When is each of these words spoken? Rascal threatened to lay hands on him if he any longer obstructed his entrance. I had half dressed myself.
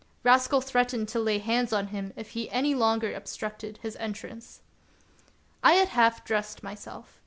Rascal 0.23 0.61
threatened 0.61 1.09
to 1.09 1.19
lay 1.19 1.37
hands 1.37 1.71
on 1.71 1.89
him 1.89 2.11
if 2.15 2.29
he 2.31 2.49
any 2.49 2.73
longer 2.73 3.13
obstructed 3.13 3.77
his 3.83 3.95
entrance. 3.97 4.61
I 5.61 5.73
had 5.73 5.89
half 5.89 6.25
dressed 6.25 6.63
myself. 6.63 7.19